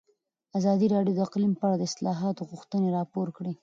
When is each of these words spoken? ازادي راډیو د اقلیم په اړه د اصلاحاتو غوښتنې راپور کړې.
ازادي 0.59 0.87
راډیو 0.95 1.13
د 1.15 1.19
اقلیم 1.27 1.53
په 1.57 1.63
اړه 1.67 1.75
د 1.77 1.83
اصلاحاتو 1.89 2.47
غوښتنې 2.51 2.87
راپور 2.97 3.27
کړې. 3.37 3.53